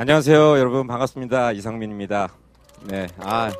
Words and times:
안녕하세요, 0.00 0.58
여러분 0.58 0.86
반갑습니다. 0.86 1.52
이상민입니다. 1.52 2.28
네, 2.84 3.08
아 3.18 3.50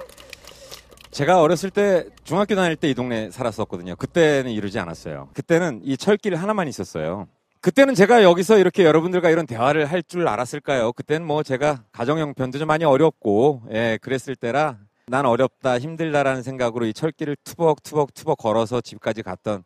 제가 1.11 1.41
어렸을 1.43 1.71
때 1.71 2.07
중학교 2.23 2.55
다닐 2.55 2.77
때 2.77 2.89
이 2.89 2.95
동네 2.95 3.31
살았었거든요. 3.31 3.97
그때는 3.97 4.53
이러지 4.53 4.79
않았어요. 4.79 5.31
그때는 5.35 5.81
이 5.83 5.97
철길 5.97 6.37
하나만 6.37 6.69
있었어요. 6.69 7.27
그때는 7.61 7.95
제가 7.97 8.23
여기서 8.23 8.59
이렇게 8.59 8.85
여러분들과 8.85 9.31
이런 9.31 9.47
대화를 9.47 9.87
할 9.87 10.03
줄 10.05 10.29
알았을까요? 10.29 10.93
그때는 10.93 11.27
뭐 11.27 11.43
제가 11.43 11.83
가정 11.91 12.19
형편도 12.21 12.59
좀 12.59 12.69
많이 12.69 12.85
어렵고, 12.85 13.63
예, 13.73 13.99
그랬을 14.01 14.37
때라 14.37 14.79
난 15.09 15.27
어렵다, 15.27 15.79
힘들다라는 15.81 16.45
생각으로 16.45 16.87
이 16.87 16.93
철길을 16.95 17.37
투벅투벅 17.43 18.15
투벅 18.15 18.39
걸어서 18.39 18.81
집까지 18.81 19.23
갔던 19.23 19.65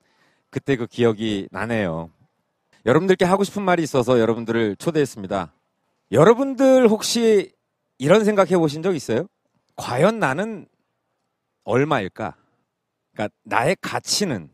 그때 0.49 0.77
그 0.77 0.87
기억이 0.87 1.49
나네요. 1.51 2.09
여러분들께 2.87 3.27
하고 3.27 3.45
싶은 3.45 3.63
말이 3.63 3.83
있어서 3.83 4.19
여러분들을 4.19 4.77
초대했습니다. 4.77 5.53
여러분들 6.13 6.89
혹시 6.89 7.51
이런 7.97 8.25
생각해 8.25 8.59
보신 8.59 8.83
적 8.83 8.95
있어요? 8.95 9.27
과연 9.77 10.19
나는 10.19 10.69
얼마일까? 11.65 12.37
그러니까 13.13 13.35
나의 13.45 13.77
가치는 13.81 14.51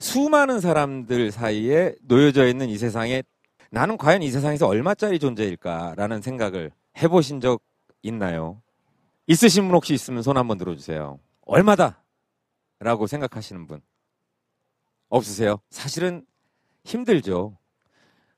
수많은 0.00 0.60
사람들 0.60 1.30
사이에 1.30 1.94
놓여져 2.02 2.46
있는 2.46 2.70
이 2.70 2.78
세상에 2.78 3.22
나는 3.70 3.98
과연 3.98 4.22
이 4.22 4.30
세상에서 4.30 4.66
얼마짜리 4.66 5.18
존재일까라는 5.18 6.22
생각을 6.22 6.70
해보신 7.02 7.40
적 7.40 7.62
있나요? 8.02 8.62
있으신 9.26 9.64
분 9.66 9.74
혹시 9.74 9.92
있으면 9.94 10.22
손 10.22 10.38
한번 10.38 10.56
들어주세요. 10.56 11.18
얼마다? 11.42 12.02
라고 12.78 13.06
생각하시는 13.06 13.66
분. 13.66 13.82
없으세요? 15.08 15.60
사실은 15.70 16.24
힘들죠. 16.84 17.58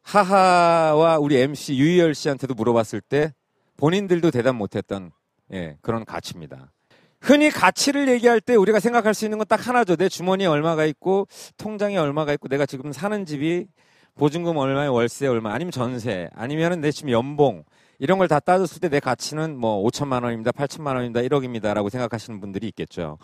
하하와 0.06 1.18
우리 1.18 1.36
MC 1.36 1.76
유희열 1.76 2.14
씨한테도 2.14 2.54
물어봤을 2.54 3.00
때 3.00 3.34
본인들도 3.76 4.30
대답 4.30 4.54
못했던 4.54 5.10
예, 5.52 5.76
그런 5.82 6.04
가치입니다. 6.04 6.72
흔히 7.20 7.50
가치를 7.50 8.08
얘기할 8.08 8.40
때 8.40 8.54
우리가 8.54 8.78
생각할 8.78 9.14
수 9.14 9.24
있는 9.24 9.38
건 9.38 9.46
딱 9.48 9.66
하나죠. 9.66 9.96
내 9.96 10.08
주머니에 10.08 10.46
얼마가 10.46 10.84
있고 10.86 11.26
통장에 11.56 11.96
얼마가 11.96 12.32
있고 12.34 12.46
내가 12.48 12.66
지금 12.66 12.92
사는 12.92 13.24
집이 13.24 13.66
보증금 14.14 14.56
얼마에 14.56 14.86
월세 14.86 15.26
얼마 15.26 15.52
아니면 15.52 15.72
전세 15.72 16.28
아니면은 16.34 16.80
내 16.80 16.90
지금 16.92 17.10
연봉 17.10 17.64
이런 17.98 18.18
걸 18.18 18.28
다 18.28 18.38
따졌을 18.40 18.80
때 18.80 18.88
내 18.88 19.00
가치는 19.00 19.58
뭐 19.58 19.84
5천만 19.88 20.22
원입니다. 20.22 20.52
8천만 20.52 20.94
원입니다. 20.94 21.20
1억입니다라고 21.20 21.90
생각하시는 21.90 22.40
분들이 22.40 22.68
있겠죠. 22.68 23.18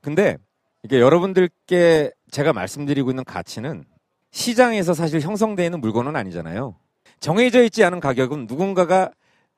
근데 0.00 0.36
이게 0.84 1.00
여러분들께 1.00 2.12
제가 2.30 2.52
말씀드리고 2.52 3.10
있는 3.10 3.24
가치는 3.24 3.84
시장에서 4.32 4.94
사실 4.94 5.20
형성되어 5.20 5.64
있는 5.64 5.80
물건은 5.80 6.16
아니잖아요. 6.16 6.74
정해져 7.20 7.62
있지 7.62 7.84
않은 7.84 8.00
가격은 8.00 8.46
누군가가 8.48 9.12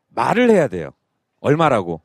말을 0.08 0.50
해야 0.50 0.68
돼요. 0.68 0.90
얼마라고. 1.40 2.02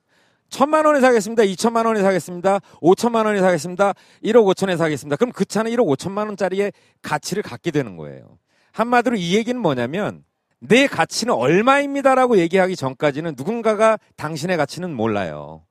천만 0.50 0.86
원에 0.86 1.00
사겠습니다. 1.02 1.44
이천만 1.44 1.86
원에 1.86 2.02
사겠습니다. 2.02 2.60
오천만 2.82 3.26
원에 3.26 3.40
사겠습니다. 3.40 3.94
1억 4.24 4.46
5천에 4.56 4.78
사겠습니다. 4.78 5.16
그럼 5.18 5.32
그 5.32 5.46
차는 5.46 5.72
1억 5.72 5.86
5천만 5.96 6.28
원짜리의 6.28 6.72
가치를 7.02 7.44
갖게 7.44 7.72
되는 7.72 7.98
거예요. 7.98 8.38
한마디로 8.72 9.16
이 9.16 9.36
얘기는 9.36 9.60
뭐냐면 9.60 10.24
내 10.60 10.88
가치는 10.88 11.34
얼마입니다라고 11.34 12.38
얘기하기 12.38 12.76
전까지는 12.76 13.34
누군가가 13.38 13.98
당신의 14.16 14.58
가치는 14.58 14.94
몰라요. 14.94 15.64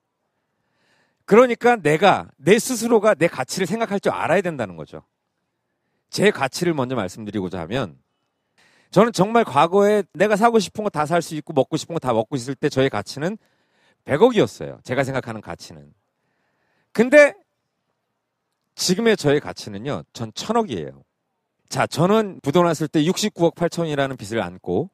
그러니까 1.25 1.77
내가 1.77 2.29
내 2.37 2.59
스스로가 2.59 3.15
내 3.15 3.27
가치를 3.27 3.67
생각할 3.67 4.01
줄 4.01 4.13
알아야 4.13 4.41
된다는 4.41 4.77
거죠. 4.77 5.03
제 6.11 6.31
가치를 6.31 6.75
먼저 6.75 6.95
말씀드리고자 6.97 7.61
하면 7.61 7.99
저는 8.91 9.13
정말 9.13 9.45
과거에 9.45 10.03
내가 10.15 10.37
사고 10.37 10.59
싶은 10.59 10.83
거 10.85 10.91
다 10.91 11.05
살 11.05 11.21
수 11.23 11.35
있고 11.37 11.53
먹고 11.53 11.77
싶은 11.77 11.95
거 11.95 11.99
다 11.99 12.13
먹고 12.13 12.37
있을 12.37 12.55
때 12.55 12.69
저의 12.69 12.89
가치는 12.91 13.37
100억이었어요. 14.07 14.83
제가 14.85 15.05
생각하는 15.05 15.41
가치는. 15.43 15.93
근데 16.93 17.35
지금의 18.75 19.17
저의 19.17 19.41
가치는요. 19.41 20.05
전 20.13 20.33
1000억이에요. 20.33 21.03
자, 21.69 21.87
저는 21.87 22.41
부도 22.43 22.63
났을 22.63 22.89
때 22.89 23.03
69억 23.03 23.55
8천이라는 23.55 24.17
빚을 24.17 24.41
안고 24.43 24.91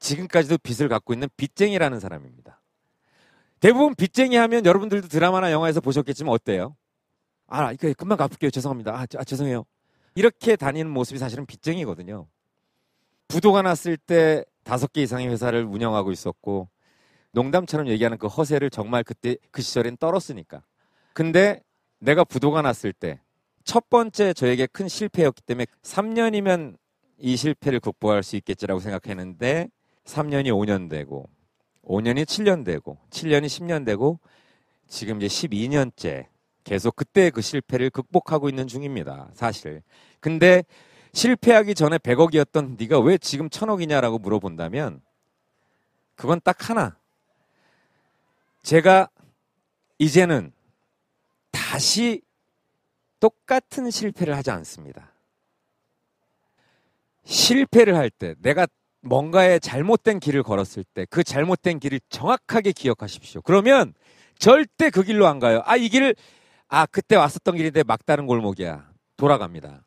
지금까지도 0.00 0.58
빚을 0.58 0.88
갖고 0.90 1.14
있는 1.14 1.28
빚쟁이라는 1.38 1.98
사람입니다. 2.00 2.60
대부분 3.60 3.94
빚쟁이 3.94 4.36
하면 4.36 4.66
여러분들도 4.66 5.08
드라마나 5.08 5.50
영화에서 5.50 5.80
보셨겠지만 5.80 6.30
어때요? 6.34 6.76
아, 7.46 7.72
이거 7.72 7.90
금방 7.96 8.18
갚을게요. 8.18 8.50
죄송합니다. 8.50 8.92
아, 8.94 9.06
아 9.16 9.24
죄송해요. 9.24 9.64
이렇게 10.14 10.56
다니는 10.56 10.90
모습이 10.90 11.18
사실은 11.18 11.46
빚쟁이거든요. 11.46 12.26
부도가 13.28 13.62
났을 13.62 13.96
때 13.96 14.44
다섯 14.62 14.92
개 14.92 15.02
이상의 15.02 15.28
회사를 15.28 15.64
운영하고 15.64 16.12
있었고 16.12 16.68
농담처럼 17.32 17.88
얘기하는 17.88 18.18
그 18.18 18.26
허세를 18.26 18.70
정말 18.70 19.02
그때 19.02 19.36
그 19.50 19.60
시절엔 19.60 19.96
떨었으니까. 19.96 20.62
근데 21.12 21.62
내가 21.98 22.24
부도가 22.24 22.62
났을 22.62 22.92
때 22.92 23.20
첫 23.64 23.88
번째 23.88 24.34
저에게 24.34 24.66
큰 24.66 24.88
실패였기 24.88 25.42
때문에 25.42 25.66
3년이면 25.82 26.76
이 27.18 27.36
실패를 27.36 27.80
극복할 27.80 28.22
수 28.22 28.36
있겠지라고 28.36 28.78
생각했는데 28.80 29.68
3년이 30.04 30.48
5년 30.48 30.90
되고 30.90 31.28
5년이 31.82 32.24
7년 32.26 32.64
되고 32.64 32.98
7년이 33.10 33.46
10년 33.46 33.86
되고 33.86 34.20
지금 34.86 35.20
이제 35.20 35.26
12년째 35.26 36.26
계속 36.64 36.96
그때 36.96 37.30
그 37.30 37.40
실패를 37.40 37.90
극복하고 37.90 38.48
있는 38.48 38.66
중입니다. 38.66 39.28
사실. 39.34 39.82
근데 40.20 40.64
실패하기 41.12 41.74
전에 41.74 41.98
100억이었던 41.98 42.76
네가 42.78 42.98
왜 43.00 43.18
지금 43.18 43.48
1000억이냐라고 43.48 44.20
물어본다면 44.20 45.00
그건 46.16 46.40
딱 46.42 46.68
하나. 46.68 46.96
제가 48.62 49.08
이제는 49.98 50.52
다시 51.50 52.22
똑같은 53.20 53.90
실패를 53.90 54.36
하지 54.36 54.50
않습니다. 54.50 55.12
실패를 57.24 57.94
할 57.94 58.10
때, 58.10 58.34
내가 58.40 58.66
뭔가에 59.00 59.58
잘못된 59.58 60.20
길을 60.20 60.42
걸었을 60.42 60.84
때, 60.84 61.06
그 61.08 61.22
잘못된 61.22 61.78
길을 61.78 62.00
정확하게 62.08 62.72
기억하십시오. 62.72 63.42
그러면 63.42 63.94
절대 64.38 64.90
그 64.90 65.02
길로 65.02 65.26
안 65.26 65.38
가요. 65.38 65.62
아, 65.64 65.76
이 65.76 65.88
길을, 65.88 66.16
아, 66.74 66.86
그때 66.86 67.14
왔었던 67.14 67.56
길인데 67.56 67.84
막다른 67.84 68.26
골목이야. 68.26 68.90
돌아갑니다. 69.16 69.84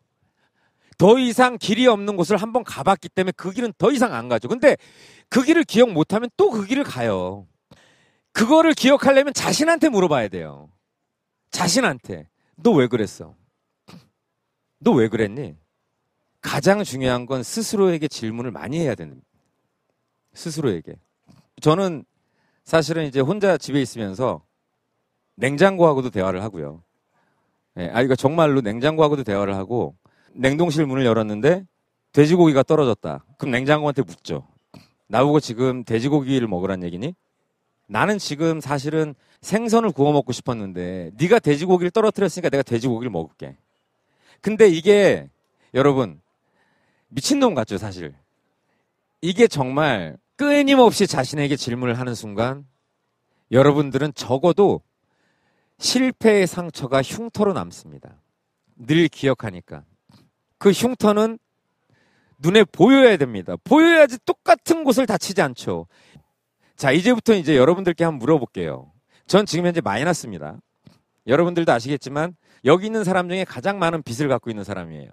더 0.97 1.19
이상 1.19 1.57
길이 1.57 1.85
없는 1.85 2.15
곳을 2.15 2.37
한번 2.37 2.63
가봤기 2.63 3.09
때문에 3.09 3.33
그 3.35 3.51
길은 3.51 3.73
더 3.77 3.91
이상 3.91 4.13
안 4.13 4.29
가죠. 4.29 4.47
근데 4.47 4.77
그 5.27 5.43
길을 5.43 5.65
기억 5.65 5.91
못하면 5.91 6.29
또 6.37 6.49
그 6.49 6.65
길을 6.65 6.85
가요. 6.85 7.45
그거를 8.31 8.73
기억하려면 8.73 9.33
자신한테 9.33 9.89
물어봐야 9.89 10.29
돼요. 10.29 10.71
자신한테. 11.51 12.29
너 12.55 12.71
왜 12.71 12.87
그랬어? 12.87 13.35
너 14.79 14.93
왜 14.93 15.09
그랬니? 15.09 15.57
가장 16.39 16.85
중요한 16.85 17.25
건 17.25 17.43
스스로에게 17.43 18.07
질문을 18.07 18.51
많이 18.51 18.79
해야 18.79 18.95
되는 18.95 19.21
스스로에게. 20.33 20.95
저는 21.61 22.05
사실은 22.63 23.05
이제 23.05 23.19
혼자 23.19 23.57
집에 23.57 23.81
있으면서 23.81 24.46
냉장고하고도 25.37 26.09
대화를 26.09 26.43
하고요. 26.43 26.83
네, 27.75 27.89
아, 27.93 28.01
이거 28.01 28.15
정말로 28.15 28.61
냉장고하고도 28.61 29.23
대화를 29.23 29.55
하고 29.55 29.95
냉동실 30.33 30.85
문을 30.85 31.05
열었는데 31.05 31.65
돼지고기가 32.11 32.63
떨어졌다. 32.63 33.23
그럼 33.37 33.51
냉장고한테 33.51 34.01
묻죠. 34.01 34.47
나보고 35.07 35.39
지금 35.39 35.83
돼지고기를 35.83 36.47
먹으란 36.47 36.83
얘기니? 36.83 37.15
나는 37.87 38.17
지금 38.17 38.59
사실은 38.59 39.15
생선을 39.41 39.91
구워 39.91 40.11
먹고 40.11 40.33
싶었는데 40.33 41.11
네가 41.17 41.39
돼지고기를 41.39 41.91
떨어뜨렸으니까 41.91 42.49
내가 42.49 42.63
돼지고기를 42.63 43.11
먹을게. 43.11 43.55
근데 44.41 44.67
이게 44.67 45.29
여러분 45.73 46.19
미친놈 47.09 47.53
같죠, 47.53 47.77
사실. 47.77 48.13
이게 49.21 49.47
정말 49.47 50.17
끊임없이 50.35 51.07
자신에게 51.07 51.55
질문을 51.55 51.97
하는 51.99 52.13
순간 52.13 52.65
여러분들은 53.51 54.13
적어도 54.13 54.81
실패의 55.79 56.47
상처가 56.47 57.01
흉터로 57.01 57.53
남습니다. 57.53 58.21
늘 58.75 59.07
기억하니까. 59.07 59.83
그 60.57 60.71
흉터는 60.71 61.37
눈에 62.39 62.63
보여야 62.63 63.17
됩니다. 63.17 63.55
보여야지 63.63 64.17
똑같은 64.25 64.83
곳을 64.83 65.05
다치지 65.05 65.41
않죠. 65.41 65.87
자, 66.75 66.91
이제부터 66.91 67.33
이제 67.33 67.57
여러분들께 67.57 68.03
한번 68.03 68.19
물어볼게요. 68.19 68.91
전 69.25 69.45
지금 69.45 69.65
현재 69.65 69.81
마이너스입니다. 69.81 70.59
여러분들도 71.25 71.71
아시겠지만 71.71 72.35
여기 72.65 72.85
있는 72.85 73.03
사람 73.03 73.27
중에 73.29 73.43
가장 73.43 73.79
많은 73.79 74.03
빚을 74.03 74.29
갖고 74.29 74.49
있는 74.49 74.63
사람이에요. 74.63 75.09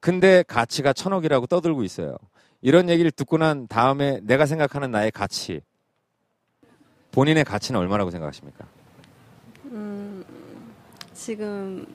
근데 0.00 0.42
가치가 0.44 0.92
천억이라고 0.92 1.46
떠들고 1.46 1.82
있어요. 1.82 2.16
이런 2.60 2.88
얘기를 2.88 3.10
듣고 3.10 3.38
난 3.38 3.66
다음에 3.66 4.20
내가 4.22 4.46
생각하는 4.46 4.90
나의 4.90 5.10
가치. 5.10 5.60
본인의 7.12 7.44
가치는 7.44 7.80
얼마라고 7.80 8.10
생각하십니까? 8.10 8.66
음, 9.76 10.24
지금 11.12 11.86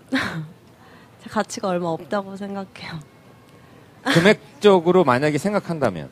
제 1.19 1.29
가치가 1.29 1.69
얼마 1.69 1.87
없다고 1.87 2.37
생각해요. 2.37 2.99
금액적으로 4.03 5.03
만약에 5.03 5.37
생각한다면 5.37 6.09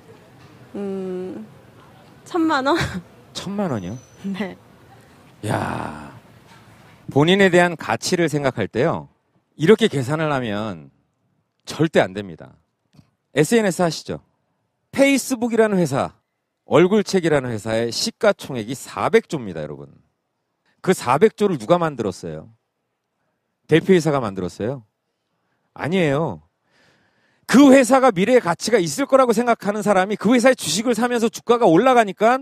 음, 0.75 1.48
천만 2.25 2.66
원? 2.66 2.77
천만 3.33 3.69
원이요? 3.71 3.98
네. 4.24 4.57
야 5.48 6.19
본인에 7.12 7.50
대한 7.50 7.75
가치를 7.75 8.30
생각할 8.30 8.68
때요. 8.68 9.10
이렇게 9.56 9.88
계산을 9.88 10.31
하면 10.31 10.89
절대 11.66 12.00
안 12.00 12.13
됩니다. 12.13 12.56
SNS 13.36 13.81
하시죠? 13.83 14.21
페이스북이라는 14.92 15.77
회사, 15.77 16.13
얼굴책이라는 16.66 17.50
회사의 17.51 17.92
시가총액이 17.92 18.74
400조입니다, 18.74 19.57
여러분. 19.57 19.94
그 20.81 20.92
400조를 20.92 21.60
누가 21.60 21.78
만들었어요? 21.78 22.50
대표이사가 23.68 24.20
만들었어요? 24.20 24.84
아니에요. 25.74 26.42
그 27.46 27.74
회사가 27.74 28.12
미래의 28.12 28.42
가치가 28.42 28.78
있을 28.78 29.06
거라고 29.06 29.34
생각하는 29.34 29.81
사람이 29.81 30.16
그 30.18 30.34
회사의 30.34 30.56
주식을 30.56 30.94
사면서 30.96 31.30
주가가 31.30 31.66
올라가니까 31.66 32.40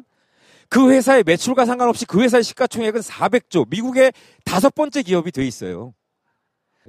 그 0.69 0.92
회사의 0.92 1.24
매출과 1.24 1.66
상관없이 1.66 2.06
그 2.06 2.22
회사의 2.22 2.44
시가총액은 2.44 3.01
400조. 3.01 3.69
미국의 3.69 4.12
다섯 4.44 4.74
번째 4.75 5.01
기업이 5.01 5.31
돼 5.31 5.45
있어요. 5.45 5.94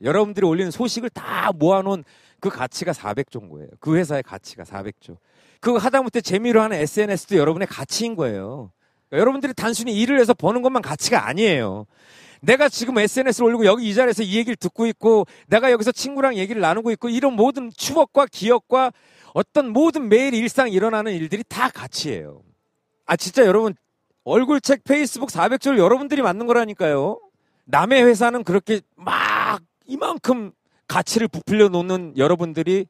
여러분들이 0.02 0.46
올리는 0.46 0.70
소식을 0.70 1.10
다 1.10 1.52
모아놓은 1.54 2.04
그 2.40 2.50
가치가 2.50 2.92
400조인 2.92 3.50
거예요. 3.50 3.68
그 3.80 3.96
회사의 3.96 4.22
가치가 4.22 4.64
400조. 4.64 5.16
그거 5.60 5.78
하다못해 5.78 6.20
재미로 6.20 6.60
하는 6.60 6.76
SNS도 6.76 7.36
여러분의 7.36 7.66
가치인 7.66 8.14
거예요. 8.16 8.72
그러니까 9.08 9.20
여러분들이 9.20 9.54
단순히 9.54 9.94
일을 10.00 10.20
해서 10.20 10.34
버는 10.34 10.62
것만 10.62 10.82
가치가 10.82 11.26
아니에요. 11.26 11.86
내가 12.40 12.68
지금 12.68 12.98
SNS를 12.98 13.48
올리고 13.48 13.64
여기 13.66 13.88
이 13.88 13.94
자리에서 13.94 14.22
이 14.22 14.36
얘기를 14.36 14.54
듣고 14.56 14.86
있고 14.86 15.26
내가 15.48 15.72
여기서 15.72 15.92
친구랑 15.92 16.36
얘기를 16.36 16.60
나누고 16.60 16.90
있고 16.92 17.08
이런 17.08 17.34
모든 17.34 17.70
추억과 17.76 18.26
기억과 18.26 18.92
어떤 19.34 19.70
모든 19.70 20.08
매일 20.08 20.34
일상 20.34 20.70
일어나는 20.70 21.14
일들이 21.14 21.42
다 21.48 21.68
가치예요. 21.68 22.42
아 23.06 23.16
진짜 23.16 23.44
여러분 23.44 23.74
얼굴책 24.24 24.84
페이스북 24.84 25.30
400조를 25.30 25.78
여러분들이 25.78 26.22
만든 26.22 26.46
거라니까요. 26.46 27.18
남의 27.64 28.04
회사는 28.04 28.44
그렇게 28.44 28.80
막 28.96 29.60
이만큼 29.86 30.52
가치를 30.86 31.28
부풀려 31.28 31.68
놓는 31.68 32.14
여러분들이 32.16 32.86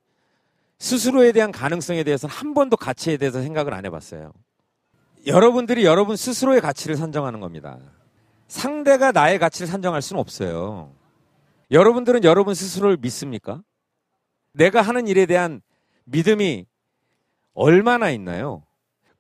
스스로에 0.79 1.33
대한 1.33 1.51
가능성에 1.51 2.05
대해서는 2.05 2.33
한 2.33 2.55
번도 2.55 2.77
가치에 2.77 3.17
대해서 3.17 3.41
생각을 3.41 3.75
안 3.75 3.85
해봤어요. 3.85 4.33
여러분들이 5.27 5.85
여러분 5.85 6.17
스스로의 6.17 6.61
가치를 6.61 6.97
선정하는 6.97 7.41
겁니다. 7.41 7.79
상대가 8.47 9.13
나의 9.13 9.39
가치를 9.39 9.67
산정할 9.67 10.01
수는 10.01 10.21
없어요. 10.21 10.93
여러분들은 11.71 12.25
여러분 12.25 12.55
스스로를 12.55 12.97
믿습니까? 12.97 13.63
내가 14.53 14.81
하는 14.81 15.07
일에 15.07 15.27
대한 15.27 15.61
믿음이 16.05 16.67
얼마나 17.53 18.11
있나요? 18.11 18.65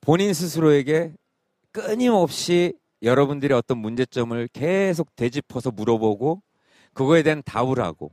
본인 0.00 0.32
스스로에게 0.32 1.12
끊임없이 1.72 2.74
여러분들의 3.02 3.56
어떤 3.56 3.78
문제점을 3.78 4.48
계속 4.52 5.14
되짚어서 5.14 5.70
물어보고 5.70 6.42
그거에 6.94 7.22
대한 7.22 7.42
답을 7.44 7.80
하고 7.80 8.10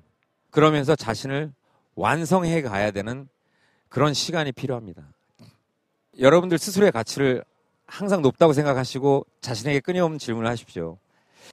그러면서 0.52 0.96
자신을 0.96 1.54
완성해 1.96 2.62
가야 2.62 2.92
되는 2.92 3.28
그런 3.88 4.14
시간이 4.14 4.52
필요합니다. 4.52 5.08
여러분들 6.20 6.58
스스로의 6.58 6.92
가치를 6.92 7.44
항상 7.88 8.22
높다고 8.22 8.54
생각하시고 8.54 9.26
자신에게 9.42 9.80
끊임없는 9.80 10.20
질문을 10.20 10.50
하십시오. 10.50 10.98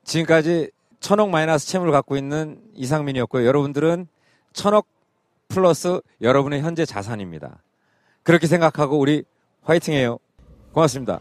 지금까지 0.05 0.71
천억 1.01 1.31
마이너스 1.31 1.67
채무를 1.67 1.93
갖고 1.93 2.17
있는 2.17 2.61
이상민이었고요. 2.75 3.47
여러분들은 3.47 4.07
천억 4.53 4.87
플러스 5.49 6.01
여러분의 6.21 6.63
현재 6.63 6.87
자산입니다. 6.87 7.63
그렇게 8.23 8.47
생각하고 8.47 8.99
우리 8.99 9.25
화이팅해요. 9.63 10.19
고맙습니다. 10.73 11.21